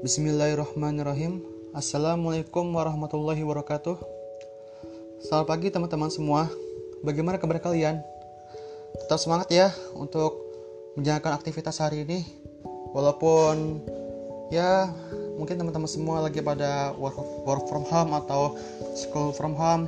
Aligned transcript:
Bismillahirrahmanirrahim. 0.00 1.44
Assalamualaikum 1.76 2.72
warahmatullahi 2.72 3.44
wabarakatuh. 3.44 4.00
Selamat 5.20 5.44
pagi 5.44 5.68
teman-teman 5.68 6.08
semua. 6.08 6.48
Bagaimana 7.04 7.36
kabar 7.36 7.60
kalian? 7.60 8.00
Tetap 8.96 9.20
semangat 9.20 9.52
ya 9.52 9.68
untuk 9.92 10.40
menjalankan 10.96 11.36
aktivitas 11.36 11.84
hari 11.84 12.08
ini. 12.08 12.24
Walaupun 12.96 13.84
ya 14.48 14.88
mungkin 15.36 15.60
teman-teman 15.60 15.84
semua 15.84 16.24
lagi 16.24 16.40
pada 16.40 16.96
work, 16.96 17.20
work 17.44 17.68
from 17.68 17.84
home 17.84 18.16
atau 18.16 18.56
school 18.96 19.36
from 19.36 19.52
home. 19.52 19.84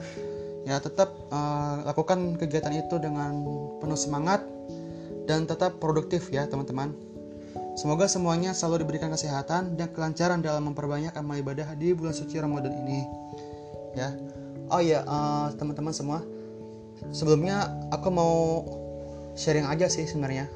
Ya 0.68 0.76
tetap 0.76 1.08
uh, 1.32 1.88
lakukan 1.88 2.36
kegiatan 2.36 2.76
itu 2.76 3.00
dengan 3.00 3.32
penuh 3.80 3.96
semangat 3.96 4.44
dan 5.24 5.48
tetap 5.48 5.80
produktif 5.80 6.28
ya 6.28 6.44
teman-teman 6.44 7.11
Semoga 7.72 8.04
semuanya 8.04 8.52
selalu 8.52 8.84
diberikan 8.84 9.08
kesehatan 9.08 9.80
dan 9.80 9.88
kelancaran 9.96 10.44
dalam 10.44 10.68
memperbanyak 10.68 11.16
amal 11.16 11.40
ibadah 11.40 11.72
di 11.72 11.96
bulan 11.96 12.12
suci 12.12 12.36
Ramadan 12.36 12.76
ini. 12.84 13.00
Ya. 13.96 14.12
Oh 14.68 14.80
ya, 14.80 15.04
uh, 15.08 15.48
teman-teman 15.56 15.96
semua. 15.96 16.20
Sebelumnya 17.12 17.72
aku 17.88 18.08
mau 18.12 18.34
sharing 19.32 19.64
aja 19.64 19.88
sih 19.88 20.04
sebenarnya 20.04 20.46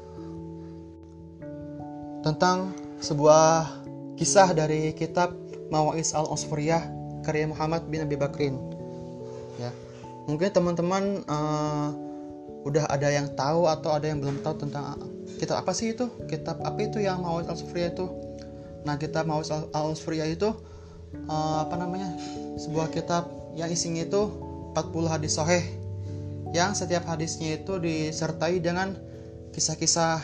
tentang 2.21 2.75
sebuah 3.01 3.81
kisah 4.17 4.53
dari 4.53 4.93
kitab 4.93 5.33
Mawais 5.73 6.13
al-Usfuriyah 6.13 6.83
karya 7.25 7.49
Muhammad 7.49 7.87
bin 7.89 8.05
Abi 8.05 8.15
Bakrin. 8.19 8.55
Ya. 9.57 9.73
Mungkin 10.29 10.53
teman-teman 10.53 11.25
uh, 11.25 11.89
udah 12.67 12.85
ada 12.91 13.09
yang 13.09 13.31
tahu 13.33 13.65
atau 13.65 13.95
ada 13.95 14.11
yang 14.11 14.19
belum 14.19 14.43
tahu 14.43 14.67
tentang 14.67 15.16
kitab 15.37 15.63
apa 15.63 15.71
sih 15.71 15.93
itu? 15.93 16.09
Kitab 16.27 16.59
apa 16.65 16.79
itu 16.81 16.97
yang 16.99 17.21
Mawais 17.21 17.47
al-Sufriyah 17.47 17.93
itu? 17.93 18.05
Nah 18.83 18.97
kitab 18.97 19.29
Mawais 19.29 19.53
al-Sufriyah 19.53 20.27
itu 20.27 20.49
uh, 21.29 21.57
apa 21.63 21.75
namanya? 21.77 22.11
Sebuah 22.57 22.89
kitab 22.89 23.29
yang 23.53 23.69
isinya 23.69 24.03
itu 24.03 24.21
40 24.73 25.13
hadis 25.13 25.37
sahih 25.37 25.65
yang 26.55 26.71
setiap 26.77 27.03
hadisnya 27.09 27.59
itu 27.59 27.75
disertai 27.81 28.61
dengan 28.63 28.95
kisah-kisah 29.51 30.21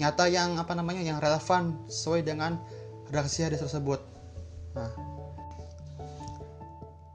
nyata 0.00 0.30
yang 0.30 0.56
apa 0.56 0.72
namanya 0.72 1.04
yang 1.04 1.20
relevan 1.20 1.76
sesuai 1.90 2.24
dengan 2.24 2.56
redaksi 3.10 3.44
hadis 3.44 3.60
tersebut. 3.60 4.00
Nah 4.72 4.90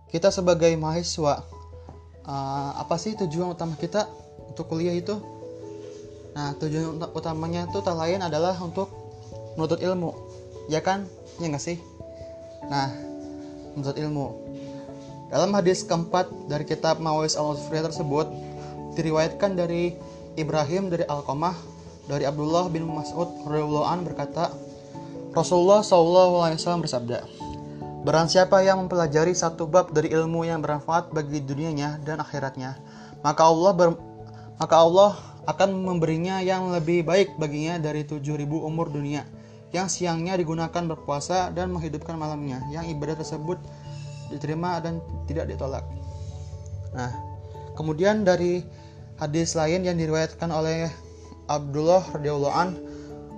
kita 0.07 0.31
sebagai 0.31 0.71
mahasiswa 0.79 1.43
uh, 2.23 2.71
apa 2.79 2.95
sih 2.95 3.17
tujuan 3.19 3.51
utama 3.51 3.75
kita 3.75 4.07
untuk 4.47 4.71
kuliah 4.71 4.95
itu 4.95 5.17
Nah, 6.37 6.53
tujuan 6.61 7.01
utamanya 7.17 7.65
itu 7.65 7.81
tak 7.81 7.97
lain 7.97 8.21
adalah 8.21 8.53
untuk 8.61 8.93
menuntut 9.57 9.81
ilmu. 9.81 10.13
Ya 10.69 10.85
kan? 10.85 11.09
Ya 11.41 11.49
nggak 11.49 11.65
sih? 11.65 11.81
Nah, 12.69 12.93
menuntut 13.73 13.97
ilmu. 13.97 14.37
Dalam 15.33 15.49
hadis 15.57 15.81
keempat 15.81 16.29
dari 16.45 16.61
kitab 16.69 17.01
Mawais 17.01 17.33
al 17.33 17.57
tersebut, 17.57 18.29
diriwayatkan 18.93 19.57
dari 19.57 19.97
Ibrahim 20.37 20.93
dari 20.93 21.09
Al-Qamah 21.09 21.57
dari 22.07 22.23
Abdullah 22.23 22.71
bin 22.71 22.87
Mas'ud 22.87 23.27
radhiyallahu 23.43 24.05
berkata, 24.07 24.53
Rasulullah 25.35 25.83
SAW 25.83 26.81
bersabda, 26.85 27.27
Barang 28.07 28.31
siapa 28.31 28.63
yang 28.63 28.87
mempelajari 28.87 29.35
satu 29.35 29.67
bab 29.67 29.91
dari 29.91 30.15
ilmu 30.15 30.47
yang 30.47 30.63
bermanfaat 30.63 31.11
bagi 31.11 31.43
dunianya 31.43 31.99
dan 32.07 32.23
akhiratnya, 32.23 32.79
maka 33.19 33.43
Allah 33.43 33.71
ber, 33.75 33.89
maka 34.55 34.75
Allah 34.79 35.19
akan 35.47 35.69
memberinya 35.79 36.43
yang 36.43 36.69
lebih 36.69 37.07
baik 37.07 37.39
baginya 37.39 37.79
dari 37.79 38.03
7000 38.03 38.43
umur 38.45 38.91
dunia 38.91 39.23
yang 39.71 39.87
siangnya 39.87 40.35
digunakan 40.35 40.83
berpuasa 40.95 41.51
dan 41.51 41.71
menghidupkan 41.71 42.15
malamnya 42.15 42.63
yang 42.71 42.87
ibadah 42.87 43.19
tersebut 43.19 43.59
diterima 44.31 44.79
dan 44.83 44.99
tidak 45.27 45.47
ditolak. 45.51 45.83
Nah, 46.95 47.11
kemudian 47.75 48.27
dari 48.27 48.63
hadis 49.19 49.55
lain 49.55 49.87
yang 49.87 49.95
diriwayatkan 49.95 50.51
oleh 50.51 50.91
Abdullah 51.47 52.03
radhiyallahu 52.11 52.55
an 52.55 52.69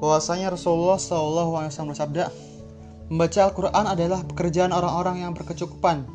bahwasanya 0.02 0.54
Rasulullah 0.54 0.98
saw 0.98 1.86
bersabda, 1.86 2.34
membaca 3.12 3.40
Al-Qur'an 3.46 3.86
adalah 3.86 4.26
pekerjaan 4.26 4.74
orang-orang 4.74 5.26
yang 5.28 5.32
berkecukupan. 5.38 6.08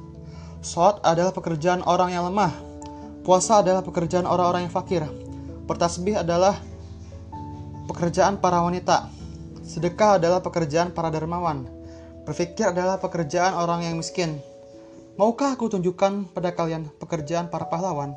Salat 0.65 0.97
adalah 1.05 1.37
pekerjaan 1.37 1.85
orang 1.85 2.17
yang 2.17 2.25
lemah. 2.33 2.49
Puasa 3.21 3.61
adalah 3.61 3.85
pekerjaan 3.85 4.25
orang-orang 4.25 4.65
yang 4.65 4.73
fakir. 4.73 5.05
Bertasbih 5.65 6.21
adalah 6.21 6.61
pekerjaan 7.89 8.37
para 8.37 8.61
wanita. 8.61 9.09
Sedekah 9.65 10.21
adalah 10.21 10.45
pekerjaan 10.45 10.93
para 10.93 11.09
dermawan. 11.09 11.65
Berfikir 12.29 12.73
adalah 12.73 13.01
pekerjaan 13.01 13.57
orang 13.57 13.85
yang 13.85 13.97
miskin. 13.97 14.41
Maukah 15.17 15.57
aku 15.57 15.73
tunjukkan 15.73 16.37
pada 16.37 16.53
kalian 16.53 16.91
pekerjaan 17.01 17.49
para 17.49 17.69
pahlawan? 17.69 18.13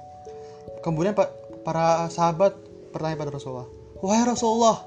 Kemudian 0.84 1.16
para 1.64 2.08
sahabat 2.12 2.56
bertanya 2.92 3.16
pada 3.20 3.32
Rasulullah, 3.32 3.68
"Wahai 4.00 4.24
Rasulullah, 4.28 4.78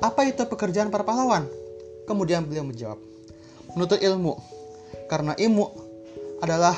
apa 0.00 0.28
itu 0.28 0.44
pekerjaan 0.44 0.92
para 0.92 1.04
pahlawan?" 1.04 1.48
Kemudian 2.04 2.44
beliau 2.44 2.64
menjawab, 2.64 2.98
"Menuntut 3.76 4.00
ilmu, 4.00 4.36
karena 5.08 5.36
ilmu 5.36 5.64
adalah 6.40 6.76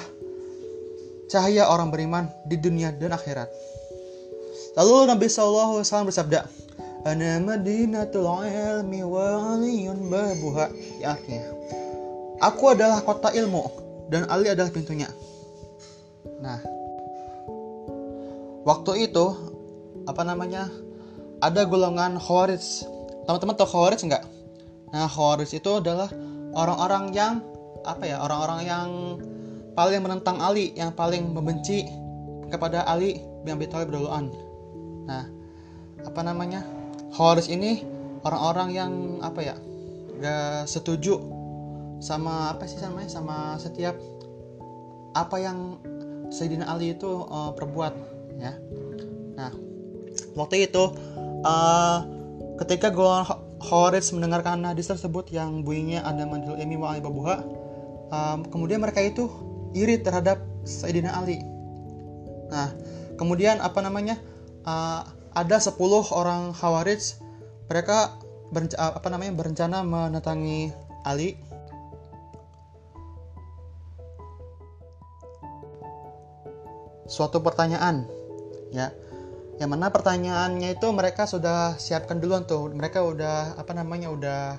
cahaya 1.30 1.70
orang 1.70 1.88
beriman 1.94 2.30
di 2.46 2.58
dunia 2.58 2.90
dan 2.94 3.14
akhirat." 3.14 3.48
Lalu 4.78 5.10
Nabi 5.10 5.26
SAW 5.26 5.82
bersabda, 5.82 6.46
Ana 7.00 7.40
madinatul 7.40 8.28
ilmi 8.28 9.00
wa 9.00 9.56
aliyun 9.56 10.12
babuha. 10.12 10.68
Ya 11.00 11.16
artinya, 11.16 11.48
aku 12.44 12.76
adalah 12.76 13.00
kota 13.00 13.32
ilmu 13.32 13.64
dan 14.12 14.28
Ali 14.28 14.52
adalah 14.52 14.68
pintunya. 14.68 15.08
Nah, 16.44 16.60
waktu 18.68 19.08
itu 19.08 19.32
apa 20.04 20.22
namanya? 20.28 20.68
Ada 21.40 21.64
golongan 21.64 22.20
Khawarij. 22.20 22.84
Teman-teman 23.24 23.56
tahu 23.56 23.68
Khawarij 23.72 24.04
enggak? 24.04 24.28
Nah, 24.92 25.08
Khawarij 25.08 25.56
itu 25.56 25.70
adalah 25.80 26.12
orang-orang 26.52 27.16
yang 27.16 27.40
apa 27.80 28.04
ya? 28.04 28.20
Orang-orang 28.20 28.60
yang 28.68 28.88
paling 29.72 30.04
menentang 30.04 30.36
Ali, 30.36 30.76
yang 30.76 30.92
paling 30.92 31.32
membenci 31.32 31.88
kepada 32.52 32.84
Ali 32.84 33.24
bin 33.40 33.56
Abi 33.56 33.64
Thalib 33.72 33.88
radhiyallahu 33.88 34.49
Nah, 35.10 35.26
apa 36.06 36.20
namanya? 36.22 36.62
Khawarij 37.10 37.50
ini 37.50 37.82
orang-orang 38.22 38.68
yang 38.70 38.92
apa 39.26 39.40
ya? 39.42 39.56
Gak 40.22 40.70
setuju 40.70 41.18
sama 41.98 42.54
apa 42.54 42.70
sih 42.70 42.78
namanya? 42.78 43.10
Sama 43.10 43.58
setiap 43.58 43.98
apa 45.18 45.36
yang 45.42 45.82
Sayyidina 46.30 46.70
Ali 46.70 46.94
itu 46.94 47.10
uh, 47.26 47.50
perbuat 47.58 47.94
ya. 48.38 48.54
Nah, 49.34 49.50
waktu 50.38 50.70
itu 50.70 50.94
uh, 51.42 51.98
ketika 52.62 52.94
golongan 52.94 53.26
Khawarij 53.60 54.06
mendengarkan 54.14 54.62
hadis 54.62 54.86
tersebut 54.86 55.34
yang 55.34 55.66
bunyinya 55.66 56.06
ada 56.06 56.24
mandil 56.24 56.54
imi 56.56 56.78
wa 56.78 56.94
babuha 56.96 57.44
um, 58.08 58.38
kemudian 58.48 58.78
mereka 58.80 59.02
itu 59.02 59.26
iri 59.74 59.98
terhadap 60.02 60.42
Sayyidina 60.66 61.14
Ali. 61.14 61.42
Nah, 62.50 62.74
kemudian 63.18 63.62
apa 63.62 63.78
namanya? 63.80 64.18
Uh, 64.66 65.02
ada 65.34 65.56
10 65.62 65.76
orang 66.12 66.52
Khawarij. 66.56 67.20
Mereka 67.70 67.98
berencana, 68.50 68.98
apa 68.98 69.08
namanya 69.08 69.32
berencana 69.38 69.78
Ali. 71.06 71.38
Suatu 77.06 77.42
pertanyaan 77.42 78.06
ya. 78.74 78.90
Yang 79.60 79.70
mana 79.76 79.92
pertanyaannya 79.92 80.80
itu 80.80 80.88
mereka 80.88 81.28
sudah 81.28 81.76
siapkan 81.76 82.16
duluan 82.16 82.48
tuh. 82.48 82.72
Mereka 82.72 83.04
udah 83.04 83.60
apa 83.60 83.76
namanya 83.76 84.08
udah 84.08 84.56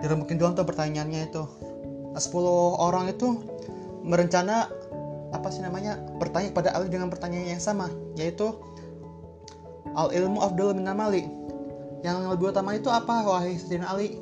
dirembukin 0.00 0.38
duluan 0.38 0.54
tuh 0.54 0.64
pertanyaannya 0.64 1.28
itu. 1.28 1.44
10 2.14 2.18
orang 2.78 3.10
itu 3.10 3.42
merencana 4.02 4.70
apa 5.30 5.48
sih 5.54 5.62
namanya 5.62 5.98
bertanya 6.18 6.50
kepada 6.50 6.70
Ali 6.74 6.90
dengan 6.90 7.06
pertanyaan 7.06 7.54
yang 7.54 7.62
sama 7.62 7.86
yaitu 8.18 8.50
Al 9.96 10.14
ilmu 10.14 10.38
afdal 10.40 10.76
min 10.76 10.86
amali. 10.86 11.24
Yang 12.00 12.18
lebih 12.32 12.52
utama 12.52 12.72
itu 12.72 12.88
apa 12.88 13.24
wahai 13.28 13.60
Sayyidina 13.60 13.92
Ali? 13.92 14.16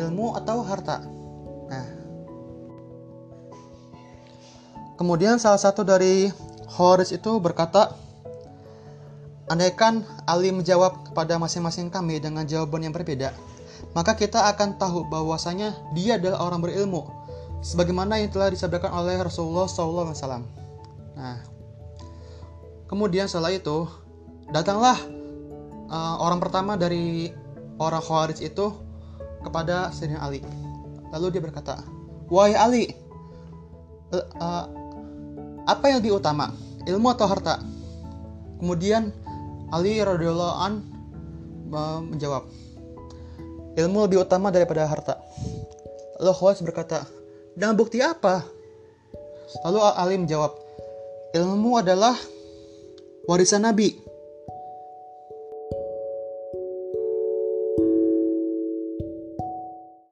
Ilmu 0.00 0.34
atau 0.40 0.64
harta? 0.64 1.04
Nah. 1.68 1.86
Kemudian 4.94 5.36
salah 5.42 5.60
satu 5.60 5.82
dari 5.84 6.30
Horis 6.78 7.12
itu 7.12 7.38
berkata, 7.42 7.92
Andaikan 9.44 10.00
Ali 10.24 10.48
menjawab 10.48 11.12
kepada 11.12 11.36
masing-masing 11.36 11.92
kami 11.92 12.16
dengan 12.16 12.48
jawaban 12.48 12.88
yang 12.88 12.96
berbeda, 12.96 13.36
maka 13.92 14.16
kita 14.16 14.48
akan 14.48 14.80
tahu 14.80 15.04
bahwasanya 15.12 15.76
dia 15.92 16.16
adalah 16.16 16.48
orang 16.48 16.64
berilmu, 16.64 17.04
sebagaimana 17.60 18.16
yang 18.16 18.32
telah 18.32 18.48
disabdakan 18.48 19.04
oleh 19.04 19.20
Rasulullah 19.20 19.68
SAW. 19.68 20.16
Nah, 21.12 21.38
kemudian 22.88 23.28
setelah 23.28 23.52
itu 23.52 23.84
datanglah 24.50 24.98
uh, 25.88 26.16
orang 26.20 26.40
pertama 26.42 26.74
dari 26.74 27.30
orang 27.78 28.02
Khawarij 28.02 28.40
itu 28.44 28.74
kepada 29.44 29.92
Sayyidina 29.92 30.20
Ali. 30.24 30.40
Lalu 31.12 31.38
dia 31.38 31.42
berkata, 31.44 31.84
"Wahai 32.32 32.56
Ali, 32.56 32.84
uh, 34.14 34.64
apa 35.64 35.84
yang 35.88 36.02
lebih 36.02 36.18
utama, 36.18 36.50
ilmu 36.88 37.12
atau 37.12 37.26
harta?" 37.28 37.60
Kemudian 38.58 39.12
Ali 39.74 39.98
radhiyallahu 40.00 40.54
an 40.58 40.72
uh, 41.70 42.00
menjawab, 42.02 42.48
"Ilmu 43.78 43.98
lebih 44.08 44.24
utama 44.24 44.48
daripada 44.50 44.86
harta." 44.88 45.20
Lalu 46.22 46.32
Khawas 46.34 46.62
berkata, 46.62 47.04
"Dengan 47.58 47.74
bukti 47.76 48.00
apa?" 48.00 48.42
Lalu 49.66 49.78
Ali 49.82 50.14
menjawab, 50.18 50.52
"Ilmu 51.36 51.78
adalah 51.78 52.16
warisan 53.28 53.66
Nabi." 53.66 54.13